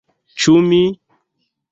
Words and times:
Ĉu 0.43 0.53
mi!? 0.69 0.79